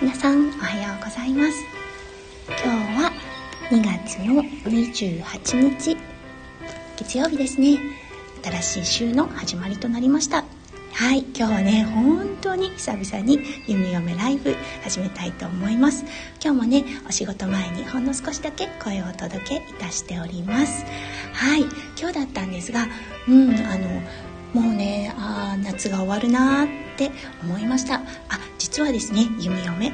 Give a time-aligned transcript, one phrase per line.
[0.00, 1.62] 皆さんおはようございます。
[2.48, 3.12] 今日は
[3.70, 5.94] 2月の28日
[6.96, 7.78] 月曜日ですね。
[8.42, 10.46] 新しい週の始まりとなりました。
[10.94, 16.06] はい今日はね本当に久々に弓嫁ライブ始めたいと思います。
[16.42, 20.86] 今日もねお仕事前にほんの少しだけ声をお届けいたしております。
[21.34, 21.60] はい
[21.98, 22.86] 今日だったんですが
[23.28, 24.02] うんあの
[24.52, 27.10] もうねあ夏が終わるなって
[27.42, 27.96] 思いました。
[27.96, 28.02] あ
[28.58, 29.92] 実はですね弓嫁。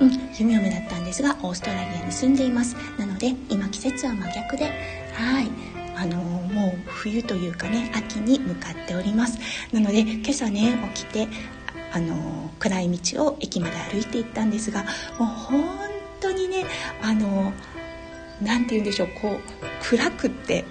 [0.00, 2.76] うん弓嫁だったんですがオーストラリアに住んでいます。
[2.98, 4.66] なので今季節は真逆で
[5.12, 5.48] はい。
[5.96, 9.38] あのもう冬というかね秋に向かっております。
[9.72, 11.28] なので今朝ね起きて
[11.92, 14.82] あの暗い道を駅まで歩いていったんですが
[15.18, 15.64] もう本
[16.20, 16.64] 当にね
[17.00, 17.52] あの
[18.42, 19.40] 何て言うんでしょうこう
[19.80, 20.64] 暗くって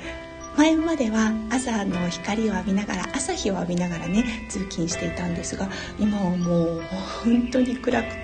[0.57, 6.81] 前までは朝の光を浴びながら朝日を浴びながらね通勤していたんですが今はもう
[7.23, 8.23] 本当に暗く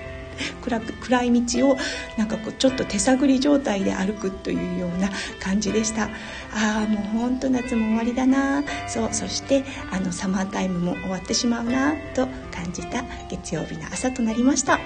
[0.62, 1.78] 暗く暗い道を
[2.18, 5.10] なんかこうちょっと手探り状態で歩くというような
[5.42, 6.06] 感じでした。
[6.06, 8.64] ああもう本当夏も終わりだな。
[8.88, 14.80] そうそしてあのサマータイムも終わってしまうなと感じた月曜日の朝となりました。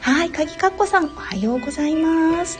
[0.00, 2.58] はい鍵かっこさんおはようございます。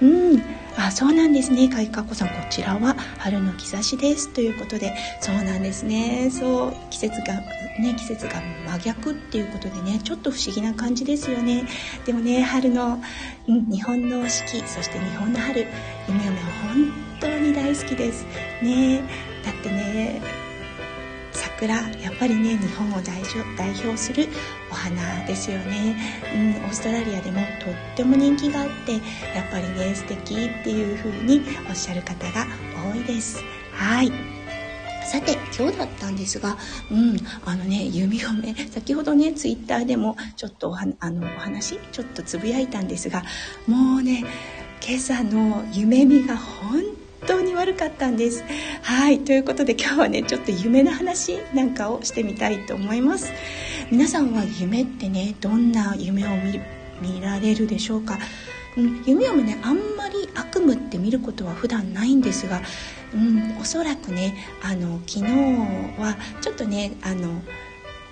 [0.00, 0.42] うん。
[0.76, 1.68] あそうなんですね。
[1.68, 4.32] かいかこさんこちらは春の兆しです。
[4.32, 4.94] ということで。
[5.20, 6.30] そうなんですね。
[6.30, 7.34] そう季節が
[7.80, 10.00] ね季節が真逆っていうことでね。
[10.02, 11.66] ちょっと不思議な感じですよね。
[12.04, 13.00] でもね春の、
[13.46, 15.66] うん、日本の四季そして日本の春。
[16.08, 16.42] 夢嫁は
[16.74, 18.26] 本当に大好きです。
[18.62, 19.02] ね。
[19.44, 20.43] だってね
[21.64, 23.22] 桜やっぱりね日本を代
[23.70, 24.28] 表する
[24.70, 25.96] お花ですよね、
[26.34, 29.02] うん、オーストラリアでもとっても人気があってやっ
[29.50, 32.46] ぱりね素敵っていう風におっしゃる方が
[32.92, 33.42] 多いです。
[33.72, 34.12] はい。
[35.06, 36.56] さて今日だったんですが、
[36.90, 43.22] うん、あのね弓嫁先ほどねツイッターでもちょっとおあのお話ちょっとつぶやいたんですが
[43.66, 44.24] もうね
[44.86, 48.44] 今朝の夢見が本当当に悪かったんです。
[48.82, 53.32] はいということで今日はねちょっと夢の話なんかをしてみたいと思います。
[53.90, 56.30] 皆さんは夢ってねどんな夢を
[57.00, 58.18] 見られるでしょうか、
[58.76, 62.62] うん、夢をねあんまり悪夢って見ることは普段ないんですが、
[63.14, 65.32] うん、おそらくねあの昨日
[66.00, 67.42] はちょっとねあの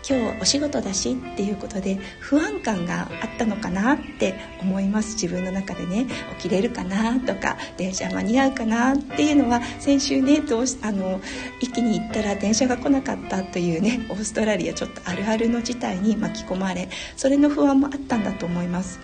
[0.08, 5.14] 今日お仕事だしっていうことで不安感があったのかなって思います。
[5.14, 6.06] 自分の中でね。
[6.38, 11.20] 起きれるかなとか電車間に合うかなっていうのは先週ねどうしあの
[11.60, 19.00] 一気に行ったら電車が来なかったというねオーストラリアちょっとあるあるの事態に巻き込まれそれの不安もあったんだと思います。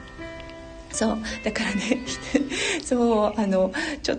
[0.90, 1.98] そうだからね
[2.82, 3.72] そうあの
[4.02, 4.18] ちょっ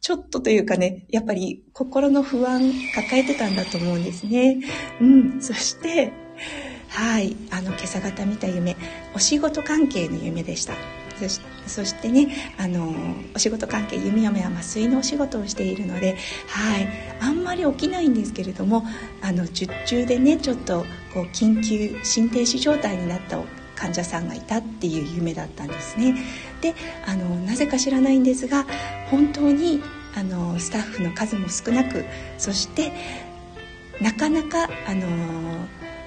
[0.00, 4.58] ちょっとというかね、やっぱり心の不安抱えてたんだと思うんですね。
[5.00, 6.12] うん、そして、
[6.88, 8.76] はい、あの今朝方見た夢、
[9.14, 10.74] お仕事関係の夢でした。
[11.18, 12.94] そしそしてねあの
[13.34, 16.16] お仕事関係弓嫁は麻酔のお仕事をしているので、
[16.48, 16.88] はい、
[17.20, 18.84] あんまり起きないんですけれども
[19.20, 23.38] あの術中でねちょっとこう緊急心停止状態になった
[23.78, 26.14] 患者さんがいたっていう夢だったんですね。
[26.60, 26.74] で
[27.06, 28.66] あのなぜか知らないんですが
[29.10, 29.80] 本当に
[30.16, 32.04] あのスタッフの数も少なく
[32.38, 32.92] そして
[34.00, 35.06] なかなかあの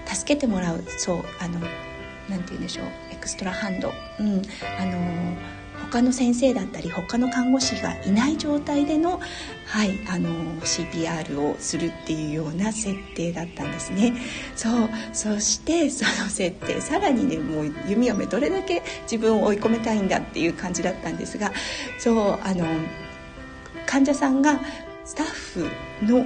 [0.06, 1.60] 助けてもらうそうあの
[2.30, 4.42] なて言うんでしょうエクストラハンド、うん、
[4.80, 5.38] あの
[5.90, 9.20] 他の先生だったり他の看護師がいない状態での,、
[9.66, 10.30] はい、あの
[10.62, 14.14] CPR をするっていうような設定だったんですね。
[14.56, 21.52] そうそしてその設定さらにねもう弓嫁どれだけ自分を追い込めたいんだっていう感じだったんですが
[22.00, 22.66] そうあの
[23.86, 24.60] 患者さんが
[25.06, 25.68] スタッフ
[26.06, 26.26] の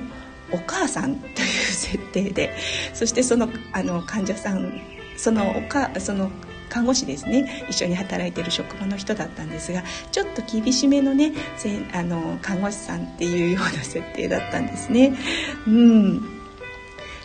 [0.52, 2.56] お母さんという設定で
[2.94, 4.82] そしてそのあの患者さん
[5.18, 6.30] そのおかその
[6.76, 9.82] 看護師ですね一緒に働いてる職場の人だったんですが
[10.12, 11.32] ちょっと厳しめのね
[11.94, 15.14] あの看護師さんっていうような設定だったんですね。
[15.66, 16.36] うん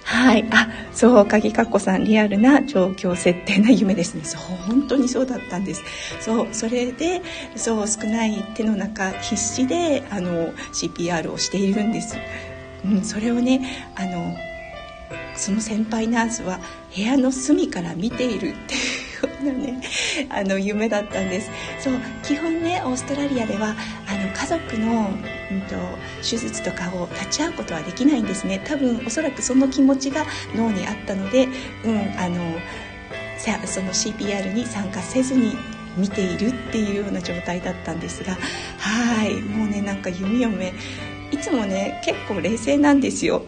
[0.02, 0.44] はい。
[0.50, 4.24] あ、そう、鍵かっこさん、リアルな状況設定な夢ですね。
[4.24, 5.84] そう、本当にそうだったんです。
[6.20, 7.22] そう、それで、
[7.54, 12.16] そう、少ない手の中、必死で、あの、CPR をしているんです。
[12.84, 14.34] うん、それをね、あの、
[15.36, 16.60] その先輩ナースは
[16.94, 19.80] 部屋の隅から見ているっていうなね。
[20.28, 21.50] あの夢だったんです。
[21.80, 23.74] そう基本ねオーストラリアでは
[24.06, 25.10] あの家族の、
[25.50, 25.76] うんと、
[26.18, 28.62] 手術とかを立ち会うことはできないんですね。
[28.64, 31.48] 多分おそらくその気持ちが脳にあったので、
[31.84, 32.40] うん、あの
[33.66, 35.56] その CPR に参加せずに
[35.96, 38.36] 見ているっていうような状態だったんですが
[38.78, 39.34] はい。
[39.42, 40.72] もうねなんか弓嫁。
[41.32, 43.44] いつもね結構冷静なんですよ。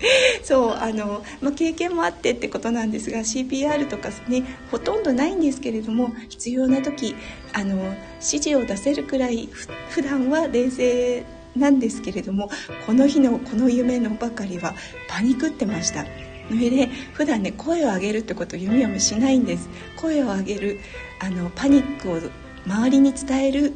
[0.42, 7.14] そうあの、まあ、経験もあってってことなんですが CPR とかねほとんどないんですけれども必要な時
[7.52, 9.48] あの指示を出せるくらい
[9.90, 11.24] 普段は冷静
[11.56, 12.50] なんですけれども
[12.86, 14.74] この日のこの夢のばかりは
[15.08, 16.04] パニクってました。
[16.48, 19.68] それで普段ね声を上げるってことを弓嫁しないんです。
[19.96, 20.80] 声を上げる
[21.20, 22.20] あのパニックを
[22.66, 23.74] 周りに伝える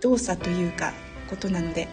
[0.00, 0.92] 動作というか
[1.28, 1.88] ことなので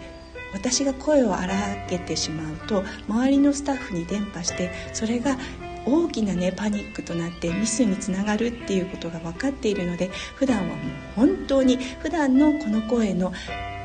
[0.53, 1.53] 私が声を荒
[1.89, 5.38] げてしまうと周りのスタッフに伝播してそれが
[5.85, 10.77] 大きなねパニックとなってミスにつながるっていうことが分かっているので普段はもう
[11.15, 13.31] 本当に普段のこの声の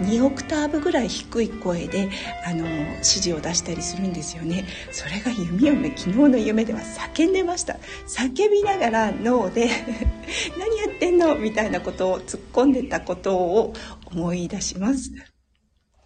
[0.00, 2.10] 2オクターブぐらい低い声で
[2.44, 4.66] あの指示を出したりするんですよね。
[4.90, 7.78] それが弓嫁昨日の夢では叫んでました。
[8.06, 9.68] 叫びながら脳で
[10.58, 11.36] 何やってんの？
[11.36, 13.74] みたいなことを突っ込んでたことを
[14.06, 15.12] 思い出します。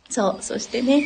[0.08, 1.04] そうそしてね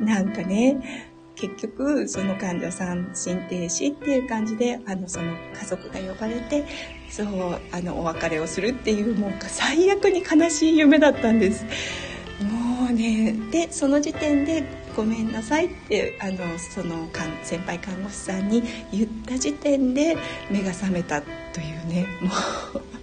[0.00, 0.04] うん。
[0.06, 6.64] なんかね結局その患者さん心停止っていう感じであのその家族が呼ばれて
[7.10, 11.64] そうあのお別れをするっていうもう最悪に悲しい夢だったんです。
[12.40, 14.64] もうねでその時点で
[14.96, 17.08] 「ごめんなさい」ってあのその
[17.42, 20.16] 先輩看護師さんに言った時点で
[20.50, 22.30] 目が覚めたというねも
[22.80, 22.93] う。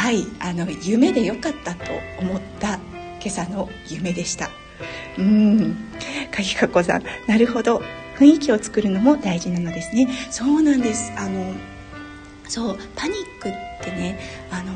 [0.00, 4.48] はいあの夢でよかったと思った今朝の夢でした。
[5.18, 5.76] うん。
[6.34, 7.82] 鍵かこさんなるほど。
[8.16, 10.08] 雰囲気を作るのも大事なのですね。
[10.30, 11.12] そうなんです。
[11.18, 11.52] あの
[12.48, 13.52] そうパニックっ
[13.84, 14.18] てね
[14.50, 14.72] あの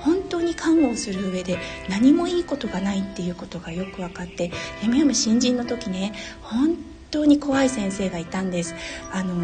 [0.00, 1.58] 本当に看護をする上で
[1.90, 6.78] 何もいいことがないっていうことがよく分かって夢読む新人の時ね本
[7.10, 8.74] 当に怖い先生がいたんです。
[9.12, 9.34] あの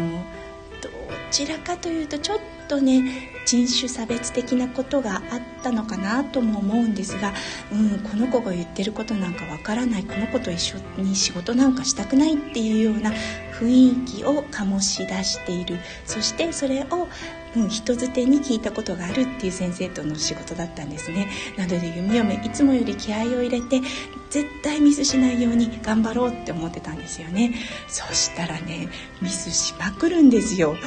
[0.81, 0.89] ど
[1.29, 2.39] ちらかというとちょっ
[2.69, 7.33] とね人種差別的なことがあったのかなとも思うんですが、
[7.71, 10.03] うん、この子が言ってることなんかわからない。
[10.03, 13.11] この子と一緒に仕事なんかしたくないっていうような
[13.59, 15.79] 雰囲気を醸し出している。
[16.05, 17.07] そしてそれを
[17.55, 21.27] うん、人づてに聞いたことがあるっていう先生との仕事だったんですね。
[21.57, 23.81] なので弓嫁いつもより気合を入れて
[24.29, 27.55] 絶対ミスしないように頑張ろうって思ってたんですよね。
[27.87, 28.89] そしたらね
[29.21, 30.73] ミスしまくるんですよ。
[30.73, 30.77] も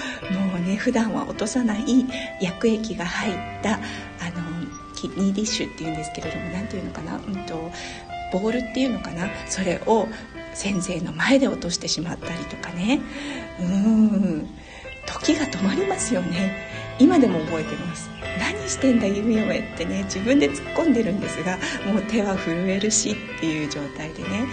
[0.57, 2.07] うね普段は落とさない
[2.41, 3.83] 薬液が入ったあの
[4.95, 7.73] キッニーディッシュっていうんですけれども何ていうのかな、うんと、
[8.33, 9.29] ボールっていうのかな。
[9.49, 10.07] それを
[10.55, 13.01] 先生の前で落としてしまったりとかね。
[13.61, 14.49] うん。
[15.07, 16.71] 時が止まりますよね。
[16.99, 18.11] 今でも覚えてます。
[18.39, 20.05] 何してんだ弓嫁ってね。
[20.05, 24.47] 自分で突っ込んでるんですがもう手は震えるしっていう状態でね。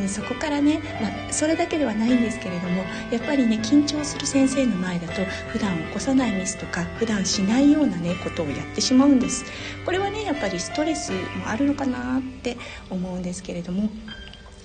[0.00, 9.44] うんそこからね、まあ、それだけではないんですけれどもやっぱりね緊張する先生の前だと普段起こさないミスとか普段しないようなねことをやってしまうんです。
[9.84, 11.18] これはねやっぱりストレスも
[11.48, 12.56] あるのかなって
[12.90, 13.90] 思うんですけれども。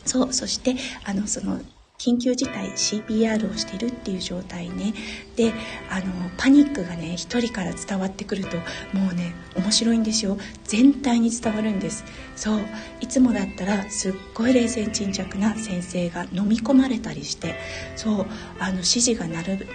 [0.05, 1.61] そうそしてあのその
[2.03, 4.93] 緊急事態 CPR をしてるっていう状態ね。
[5.37, 5.53] で
[5.89, 6.05] あの
[6.35, 8.57] パニックがね一人から伝わってくると
[8.91, 10.37] もうね面白いんですよ。
[10.65, 12.03] 全体に伝わるんです。
[12.35, 12.59] そう。
[12.99, 17.55] いつもだったらすっごい冷静沈着な先生が飲み込まれたりして
[17.95, 18.25] そう
[18.59, 19.67] あの指示が鳴る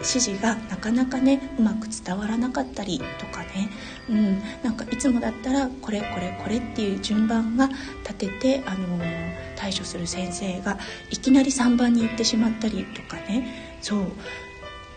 [0.00, 3.70] 指示がなかなかねうまく伝わらなかったりとかね、
[4.08, 7.68] うん、なんかいつもだったらこれこれこれっていう順番が
[8.02, 10.78] 立てて、あのー、対処する先生が
[11.10, 13.76] いきなり3番に行ってしまったりとかね。
[13.80, 14.06] そう。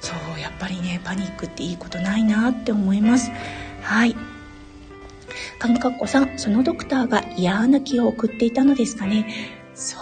[0.01, 3.31] そうやっぱりねパニックっていいことないなって思います。
[3.81, 4.15] はい。
[5.59, 9.61] 紙かっこさんそのドクターが嫌な気を送っていたのですかね。
[9.75, 9.97] そ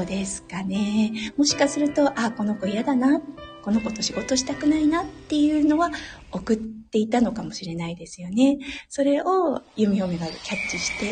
[0.00, 1.32] うですかね。
[1.36, 3.20] もしかするとあこの子嫌だな
[3.62, 5.90] この子と仕事したくないなっていうのは
[6.32, 8.58] 送っていたのかもしれないですよね。
[8.88, 11.10] それを弓嫁がキャッチして、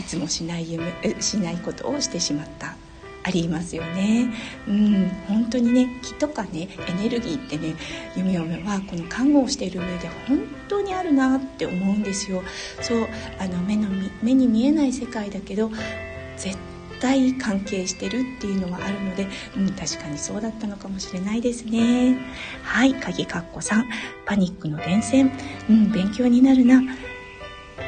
[0.00, 2.76] いつもしない夢、しないことをしてしまった。
[3.24, 4.32] ありますよね。
[4.66, 7.74] うん、本当にね、気とかね、エネルギーってね、
[8.16, 12.42] 弓嫁はこの看護をしている上で本当にあるなって思うんですよ。
[12.80, 13.88] そう、あの目の
[14.22, 15.70] 目に見えない世界だけど、
[16.36, 16.56] 絶
[17.00, 19.26] 対関係してるっていうのはあるので、
[19.56, 22.18] うん、確かにそうだったのかもしれないですね。
[22.62, 23.88] はい、鍵かっこさん、
[24.26, 25.32] パニックの伝染、
[25.68, 26.82] うん、勉強になるな。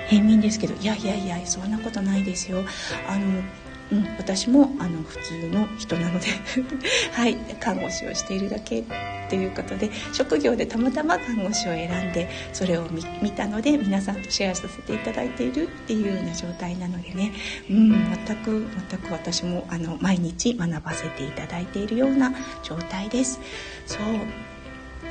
[0.09, 2.65] 平民ですけど、いやいやいや、そんなことないですよ。
[3.09, 3.43] あの、
[3.93, 6.27] うん、私もあの普通の人なので
[7.13, 8.85] はい看護師をしているだけ
[9.29, 12.87] ということで職業でたまたま看護師を選んでそれを
[13.23, 17.33] 見たので皆さんとシェアさせていただいているっていうような状態なのでね、
[17.71, 17.91] うん、
[18.27, 22.33] 全く全く私もあの毎日学ばせていただいているような
[22.63, 23.41] 状態です。
[23.87, 24.50] そう。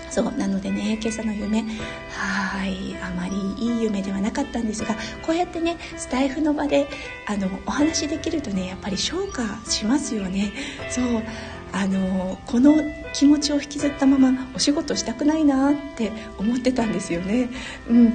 [0.10, 1.64] そうなのでね今朝の夢
[2.12, 6.88] はいあまりいい夢ではなかったんですがこうやってねスタイフの場で
[7.28, 10.52] あのお話できるとねやっぱり消化しますよね
[10.90, 11.06] そう
[11.72, 12.76] あのこの
[13.14, 17.50] 気持ちを引きずったままお仕事したくないなって思ってたんですよね。
[17.88, 18.14] うん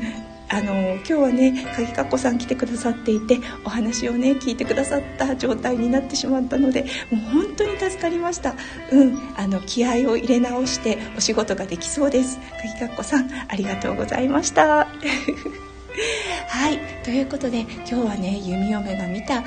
[0.55, 8.55] あの今日はね鍵かっこさん来てくださっていてお話をね聞いてくださった状態になってしまったのでもう本当に助かりました。
[8.93, 12.39] うんあの気合を入れ直してお仕事ができそうです。
[12.63, 14.87] 鍵かっこさんありがとうございました。
[16.49, 19.43] はいということで今日はね弓嫁が見た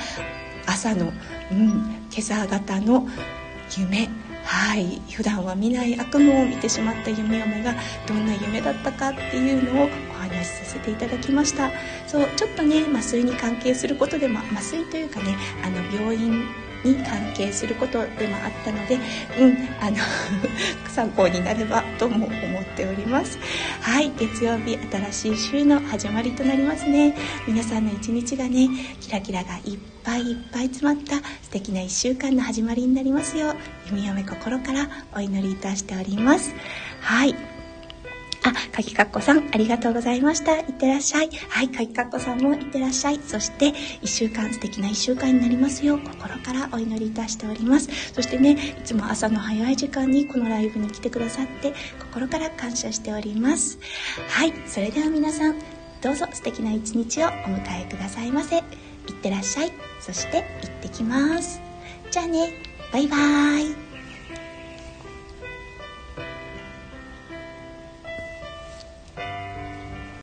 [0.66, 1.14] 朝の、
[1.52, 1.70] うん、
[2.12, 3.08] 今朝方の
[3.78, 4.27] 夢。
[4.48, 5.02] はい。
[5.12, 7.76] 普段は見ない悪夢を見てしまった夢嫁が
[8.08, 11.70] どんな夢だったかっていうのをお話しさせていただきました。
[12.08, 15.36] そうちょっとね麻酔に関係することでも麻酔というかね
[15.66, 16.46] あの病院
[16.86, 18.96] に関係することでもあったので、
[19.38, 19.98] うん、あの
[20.88, 23.38] 参考になればとも思っております。
[23.82, 24.78] はい月曜日
[25.12, 27.16] 新しい週の始まりとなりますね。
[27.48, 33.56] 皆さんの一日がねキラキラがいっぱいいっぱい詰まった素敵な1週間の始まりになりますよう
[33.88, 36.54] 弓嫁心からお祈りいたしております。
[37.02, 37.57] はい。
[38.50, 40.58] あ、かきかっこさん、ありがとうございました。
[40.58, 41.30] いってらっしゃい。
[41.50, 43.20] はい、かきかっこさんもいってらっしゃい。
[43.26, 47.90] そして、一週間、素敵な一週間になりますよう、心からお祈りいたしております。
[48.14, 53.80] そしてね、いつも朝の早い時間にこのライブに来てくださって、心から感謝しております。
[54.30, 55.56] はい、それでは皆さん、
[56.02, 58.58] どうぞ素敵な一日をお迎えくださいませ。
[58.58, 58.64] いっ
[59.22, 59.72] てらっしゃい。
[60.00, 61.60] そして、行ってきます。
[62.12, 62.54] じゃあね、
[62.92, 63.87] バイバーイ。